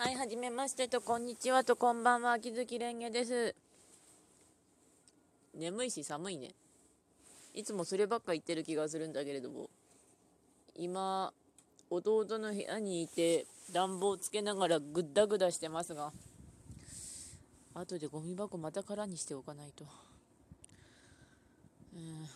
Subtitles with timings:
[0.00, 3.56] はい、はじめましてと、こんにちはと、こんばんは、秋月蓮華です。
[5.56, 6.54] 眠いし寒いね。
[7.52, 9.68] いつもそればっか言ってる気がするんだけれども、
[10.76, 11.32] 今、
[11.90, 16.12] 弟の部屋にいて、暖房つけながらぐったぐだしてますが、
[17.74, 19.84] 後でゴミ箱また空にしておかないと。
[21.94, 22.28] うん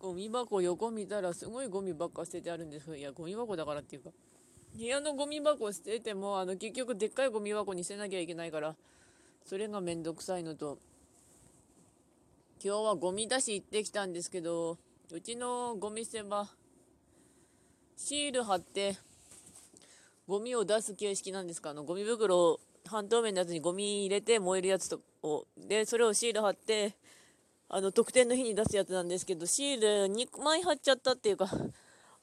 [0.00, 2.98] ゴミ箱横見たらすごいゴミばっか捨ててあるんです。
[2.98, 4.10] いや、ゴミ箱だからっていうか。
[4.76, 8.74] 部屋のゴミ箱捨ててもあの結局でっかいゴミ箱に捨てなきゃいけないから
[9.44, 10.78] それがめんどくさいのと。
[12.64, 14.78] 今日はゴミ出し行ってきたんですけど
[15.10, 16.46] うちのゴミ捨て場
[17.96, 18.96] シール貼って
[20.28, 21.70] ゴミを出す形式なんですか？
[21.70, 26.94] あのゴミ袋を半透明のやつにゴミ入れて燃えるやつとをでそれをシール貼って
[27.68, 31.48] あの特典の日に出すやつなんですけどシール2枚貼っちゃったっていうか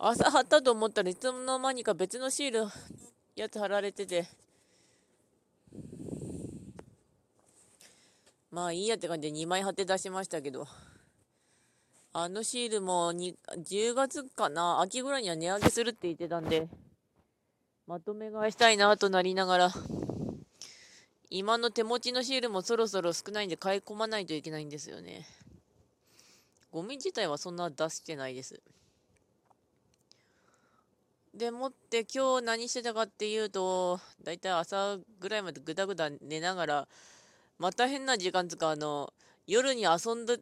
[0.02, 2.72] 朝貼ったと思ったらいつの間にか別のシール
[3.36, 4.26] やつ貼られてて。
[8.50, 10.66] まあいいやって感じで2枚貼って出しましたけど。
[12.14, 14.80] あのシールもに10月かな？
[14.80, 16.70] 秋ぐらいには値上げするって言ってたんで。
[17.86, 19.72] まとめ買いしたいなとなりながら。
[21.30, 25.28] 今の手持ちのシールもそろそろ少ないんで買い込まないといけないんですよね。
[26.72, 28.62] ゴミ自体はそんな出してないです。
[31.40, 36.88] でもって今日何してたかっていうと、だいたい朝ぐらいまでぐだぐだ寝ながら、
[37.58, 39.14] また変な時間つか、あの、
[39.48, 40.38] 夜に遊んで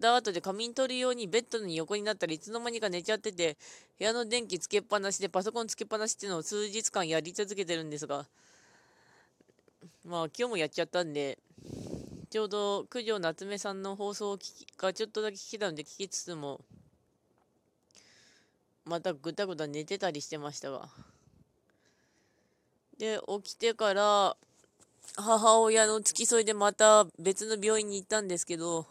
[0.00, 3.56] た後で仮眠取るようにベッドに横になったらいつの間にか寝ちゃってて、
[3.96, 8.26] 部屋の電気つけっぱなしでパソコンつけっぱなしっていうのを数日間やり続けてるんですが、
[10.04, 11.38] まあ今日もやっちゃったんで、
[12.30, 16.60] ちょうど九条夏目さんの放送を聞きがちょっとだけ聞けたので聞きつつも、
[18.84, 20.88] またぐたぐた寝てたりしてましたが。
[22.98, 24.36] で、起きてから、
[25.16, 28.86] 母親の付き添いでまた別の病院に行ったんですけど、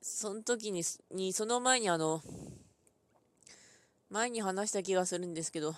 [0.00, 2.22] その時に、にその前にあの、
[4.08, 5.74] 前に話した気がするんですけど、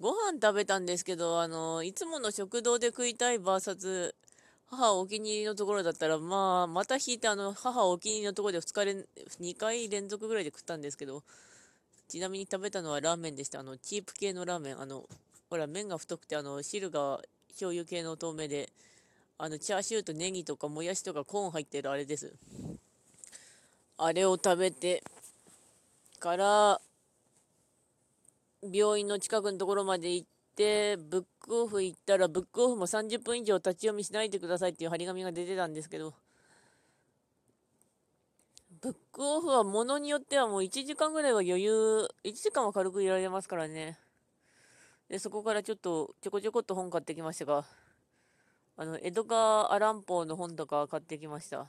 [0.00, 4.14] ご飯食べたんですけど、あの、いつもの食堂で食いたい VS、
[4.74, 9.04] 母お気に入りのところだったら、まあ、また引いて、あの、母お気に入りのところで2日連、
[9.40, 11.22] 2回連続ぐらいで食ったんですけど、
[12.08, 13.60] ちなみに食べたのはラーメンでした。
[13.60, 14.80] あの、チープ系のラーメン。
[14.80, 15.04] あの、
[15.48, 18.68] ほら、麺が太くて、あの、汁が醤油系の透明で、
[19.38, 22.34] あの、チャーシューとネギとかもやしとかコーン入ってるあれです。
[23.96, 25.02] あれを食べて
[26.18, 26.80] から、
[28.62, 36.14] 病院の近くのところまで行って、ブックオフ行ったら、ブックオフも30分以上立ち読みしないでくださいっていう張り紙が出てたんですけど、
[38.80, 43.98] ブックオフはものによってはもう1時間ぐらいは余裕、1時間は軽くいられますからね。
[45.08, 47.64] で、そこからちょっとちょこちょこっと本買ってきましたが、
[48.76, 51.66] あの、江戸川アランポーの本とか買ってきました。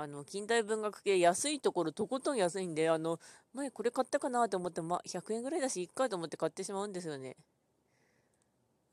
[0.00, 3.20] あの、近代文学系安いところとことん安いんで、あの、
[3.52, 7.36] 前これ買ったかなと思って、ま、100円ぐらいだし、いっかと思って買ってしまうんですよね。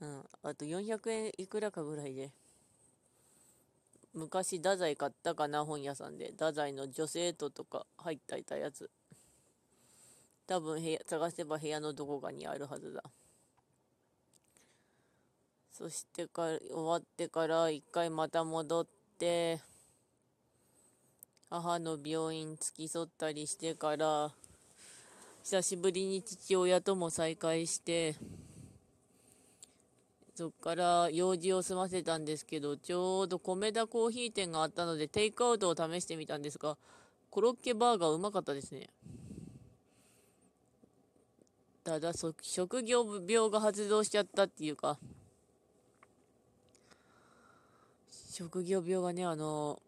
[0.02, 0.26] うん。
[0.44, 2.30] あと400円いくらかぐらいで。
[4.14, 6.32] 昔、太宰買ったかな、本屋さんで。
[6.32, 8.90] 太宰の女性ととか入っていたやつ。
[10.46, 13.02] 多分部屋、探せば部屋のどこかにあるはずだ。
[15.72, 18.88] そしてか、終わってから一回また戻っ
[19.18, 19.62] て、
[21.50, 24.32] 母の病院付き添ったりしてから、
[25.44, 28.16] 久しぶりに父親とも再会して、
[30.36, 36.78] そっから用事を済ませたんですけど、ちょうど米田コーヒー店があったので、テイクアウトを試してみたんですが、
[37.30, 38.90] コロッケバーガーうまかったですね。
[41.86, 45.00] ただ、職業病が発動しちゃったっていうか、
[48.34, 49.82] 職業病がね、あの、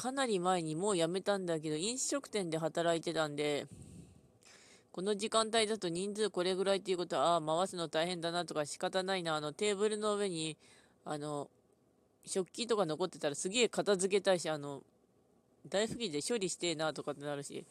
[0.00, 3.66] かなり前にもう辞めたんだけど、飲食店で働いてたんで、
[4.92, 10.56] この時間帯だと人数これぐらいっていうことは、ああ、回すの大変だなとか仕方ないな、あの、テーブルの上に、
[11.04, 11.50] あの、
[12.24, 14.82] 食器とか残ってたらすげえ片付けたいし、あの、
[15.68, 17.66] 大拭きで処理してえなとかってなるし、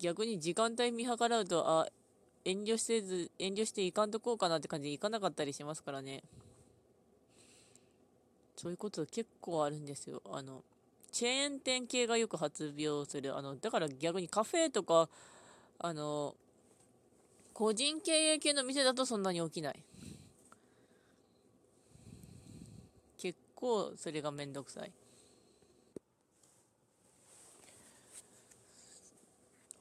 [0.00, 1.86] 逆に時間帯見計らうと、あ、
[2.46, 6.22] 遠慮せず、遠慮していかんとこうかなって感じでいかなかったりしますからね。
[8.56, 10.22] そういうこと結構あるんですよ。
[10.30, 10.64] あの、
[11.12, 13.36] チェーン店系がよく発病する。
[13.36, 15.08] あの、だから逆にカフェとか、
[15.78, 16.34] あの、
[17.52, 19.82] 個人経営系の店だとそんなに起きない。
[23.18, 24.90] 結構それがめんどくさい。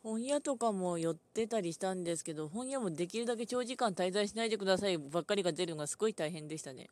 [0.03, 6.89] 本屋とかも寄ってたりしたんですけど、本屋もできるだけ長時間滞在しないでくださいばっかりが出るのがすごい大変でしたね。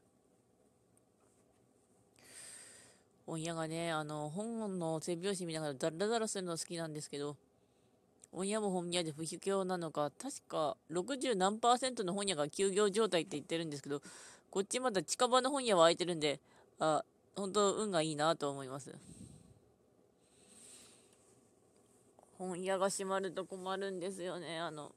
[3.29, 7.37] 本屋がね、あの、本の背表紙見ながらダラダラするの好きなんですけど、
[8.31, 14.01] 本屋も本屋で不況なのか、確か60何パーセントの本屋が休業状態って言ってるんですけど、
[14.49, 16.39] こっちまだ近場の本屋は空いてるんで、
[16.79, 17.03] あ、
[17.35, 18.95] 本当運がいいなと思います。
[22.39, 24.57] 本屋が閉まると困るんですよね。
[24.57, 24.91] あの、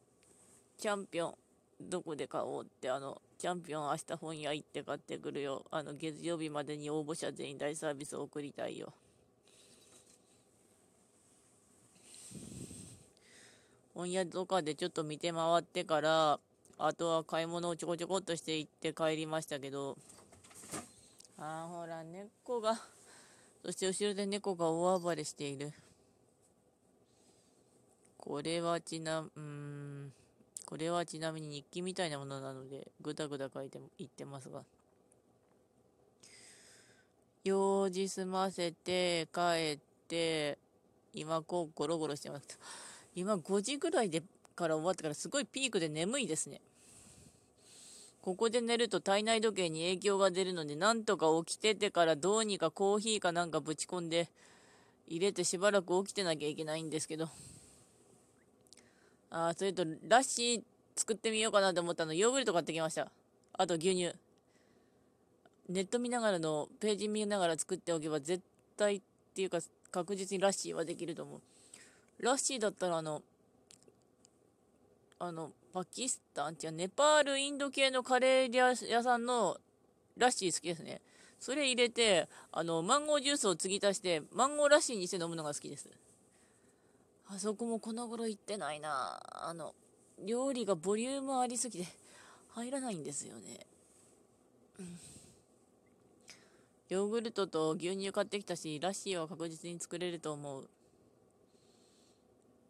[0.79, 1.35] チャンピオン、
[1.83, 5.65] どこで買おうって、あの、チャンピオン明日本屋行って買ってくるよ。
[5.73, 8.93] あの、月曜日までに応募者全員大サービスを送りたいよ。
[13.95, 16.39] 本屋とかでちょっと見て回ってから、
[16.79, 19.99] あとは買い物をちょこちょこっとして行って帰りましたけど、
[21.37, 22.81] ああ、ほら、猫が、
[23.65, 25.73] そして後ろで猫が大暴れしている。
[28.19, 29.72] これはちな、うん、
[30.73, 34.63] これはちなみに日記みたいなものなので、ぐだぐだ書いて言ってますが。
[37.45, 39.79] 用事済ませて、帰っ
[40.09, 40.57] て、
[41.13, 42.59] 今こうゴロゴロしてます。
[43.15, 44.23] 今5時ぐらいで
[44.57, 46.63] から終わってからすごいピークで眠いですね。
[48.23, 54.31] ここで寝ると体内時計に影響が出るので、なんとか起きててからどうにかコーヒーかなんかぶち込んで
[55.07, 57.29] 入れてしばらく起きてなきゃいけないんですけど。
[59.35, 60.63] あそれと、ラッシー
[60.95, 63.11] 作ってみようかなと思ったの、ヨーグルト買ってきました。
[63.55, 64.15] あと牛乳。
[65.71, 68.43] ネット見ながらの、ページ見ながら作っておけば絶
[68.77, 69.01] 対っ
[69.35, 71.41] ていうか確実にラッシーはできると思う。
[72.23, 73.23] ラッシーだったらあの、
[75.19, 76.53] あの、パキスタン？
[76.53, 79.57] っていうネパール、インド系のカレー屋さんの
[80.19, 81.01] ラッシー好きですね。
[81.41, 85.89] それ入れて、あの、マンゴージュースを継ぎ足して、マンゴーラッシーにして飲むのが好きです。
[87.29, 89.75] あそこもこの頃行ってないなあの、
[90.25, 91.87] 料理がボリュームありすぎて
[92.51, 93.67] 入らないんですよね。
[94.79, 94.99] うん。
[96.89, 100.69] ヨーグルトと牛乳買ってきたし、ラッシーは確実に作れると思う。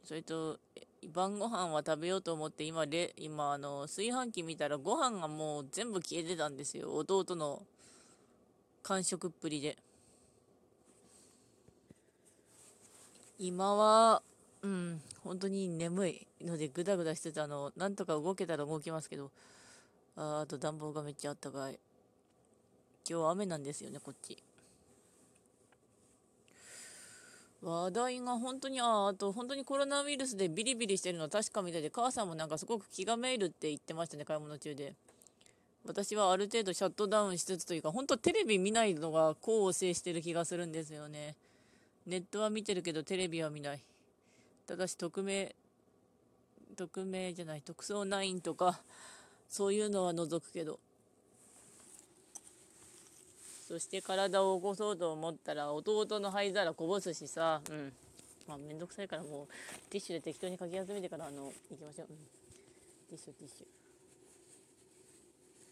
[0.04, 0.58] それと、
[1.12, 6.94] 晩ご飯は食べようと思って今レ、今、あの、炊飯器見たらご飯がもう全部消えてたんですよ。
[6.94, 7.66] 弟の
[8.84, 9.76] 完食っぷりで。
[13.38, 14.22] 今は、
[14.62, 19.30] うん、本当に眠いのでぐだぐだしてたの、なんとか動けたら動きますけど、
[20.16, 21.78] ああと暖房がめっちゃあったかい。
[23.08, 24.38] 今日雨なんですよね、こっち。
[27.60, 34.94] 話題が本当に、ああと本当にコロナウイルスでビリビリしてるの確かみたいで、母さんもなんかすごく気がめいるって言ってましたね、買い物中で。
[35.84, 41.34] 私はある程度シャットダウンしつつというか、本当テレビ見ないのが功を制してる気がするんですよね。
[42.06, 43.80] ネットは見てるけどテレビは見ない。
[44.66, 45.54] ただし匿名、
[46.76, 48.80] 匿名じゃない、特捜9とか、
[49.48, 50.80] そういうのは除くけど。
[53.68, 57.92] そして体を起こそうと思ったら、弟の灰皿こぼすしさ、うん。
[58.46, 59.46] まあ、めんどくさいからもう、
[59.88, 62.08] ティッシュで適当にかき集めてから、あの、行きましょう。
[62.10, 62.16] うん。
[62.16, 63.66] ティッシュ、ティッシュ。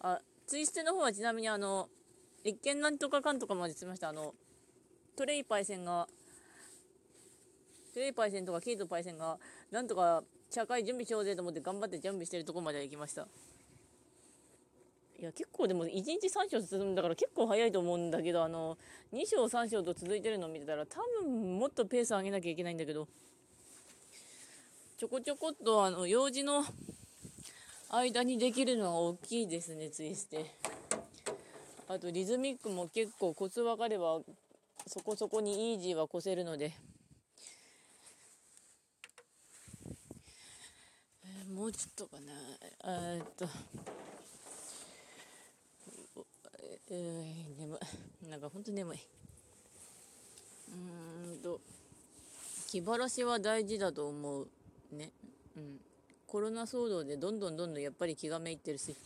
[0.01, 1.89] あ、ツイステの方はちなみにあの、
[2.43, 4.09] 一見なんとかかんとかまでしました。
[4.09, 4.35] あの、
[5.15, 6.09] トレイパイセンが
[7.93, 9.39] 強いパイセンとかケイトパイセンが、
[9.71, 13.27] なんとか社会準備しようぜと思って頑張って準備してるとこまで行きました。
[15.19, 18.79] いや、結構でも1日3章進むんだから結構早いと思うんだけど、あの、
[19.13, 23.07] 2章3章と続いてるのを見てたら多分もっとペース上げなきゃいけないんだけど、
[24.97, 26.65] ちょこちょこっとあの、用事の
[27.91, 30.47] 間にできるのは大きいですね、ツイステ。
[31.87, 34.21] あとリズミックも結構コツ分かれば
[34.87, 36.73] そこそこにイージーは越せるので。
[41.61, 42.33] もうちょっとかな。
[42.87, 43.47] え、っと。
[46.91, 47.79] えー、眠
[48.25, 48.29] い。
[48.31, 48.99] なんかほんと眠い。
[48.99, 51.61] うーんと。
[52.67, 54.49] 気晴らしは大事だと思う
[54.91, 55.11] ね。
[55.55, 55.81] うん。
[56.27, 58.97] コロナ騒動でどんどんどんどんやっぱり気がめいってるし。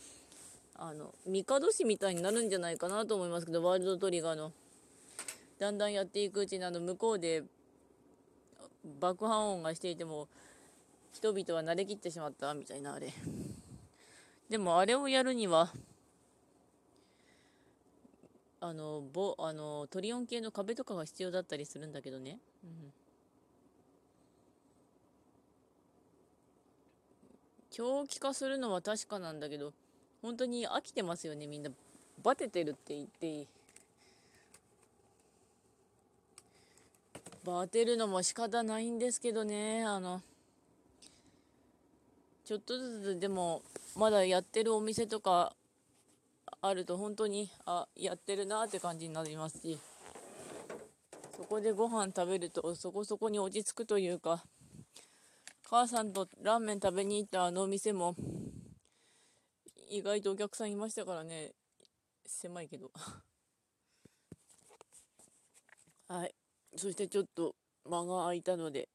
[0.75, 4.53] あの帝市みたいになるんじゃないかなと思いますけどワールドトリガーの。
[5.59, 7.43] だんだんやっていくうちにあの向こうで
[9.01, 10.29] 爆破音がしていても
[11.15, 13.13] 人々は慣れきってしまったみたいなあれ。
[14.49, 15.71] でもあれをやるには
[18.59, 22.69] あのボあのトリオン系の壁とかが必要だったりするんだけどね、うん、
[27.71, 29.71] 長期化するのは確かなんだけど
[30.21, 31.71] 本当に飽きてますよねみんな。
[32.21, 33.27] バテてるって言って。
[33.27, 33.47] いい
[37.45, 40.21] バテるのも仕方ないんですけどねあの。
[42.45, 43.63] ちょっとずつでも
[43.95, 45.55] まだやってるお店とか
[46.61, 49.79] あると本当にあやってるなって感じになりますし。
[51.35, 54.45] そこでご飯食べるとそこそこに落ち着くというか
[55.69, 58.15] 母さんとラーメン食べに行ったあのお店も
[59.89, 61.51] 意外とお客さんいましたからね。
[62.25, 62.91] 狭いけど。
[66.07, 66.33] はい。
[66.75, 68.87] そしてちょっと間が空いたので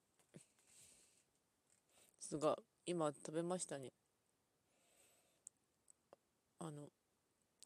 [2.31, 2.57] すが
[2.87, 3.91] 今食べましたね。
[6.61, 6.89] あの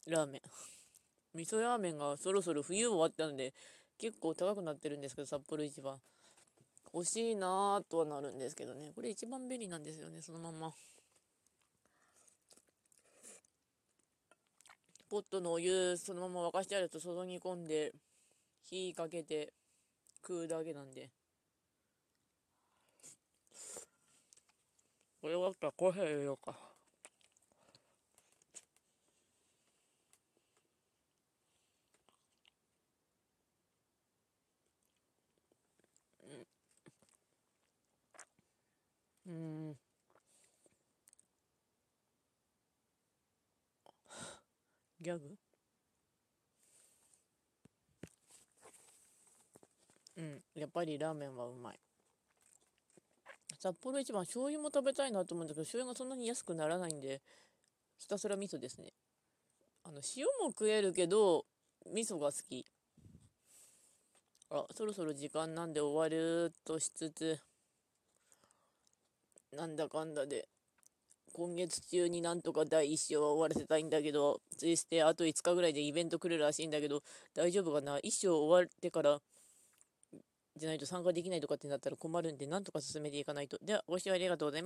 [0.07, 0.41] ラーメン。
[1.35, 3.53] 味噌ラーメンがそろそろ冬終わったので
[3.99, 6.01] 結構高くなってるんですけど札幌一番
[6.93, 8.91] 欲しいなぁとはなるんですけどね。
[8.95, 10.73] これ一番便利なんですよねそのまま。
[15.07, 17.93] ポットのお湯そのまま沸かしてあると注ぎ込んで
[18.63, 19.53] 火かけて
[20.23, 21.11] 食うだけなんで。
[25.25, 26.55] これ終わったらコーヒー入れようか
[39.25, 39.75] うん。
[45.01, 45.35] ギャグ？
[50.17, 50.43] うん。
[50.53, 51.84] やっぱりラーメンはうまい。
[53.59, 57.21] 札幌一番醤油も食べたいなと思うんだけど醤油がそんなに安くならないんで
[57.97, 58.91] ひたすら味噌ですね
[59.83, 61.45] あの塩も食えるけど
[61.93, 62.65] 味噌が好き
[64.51, 67.39] あそろそろ時間なんで終わるとしつつ
[69.55, 70.47] なんだかんだで
[71.37, 79.19] 今月中になんとか第1章は終わらせたいんだけど、そしてあと5日ぐらいでイベント来るらしいんだけど、大丈夫かな ?1 章終わってから
[80.57, 83.57] じゃないと参加できないとかってなったら困るんで、なんとか進めていかないと。
[83.61, 84.63] では、ご視聴ありがとうございました。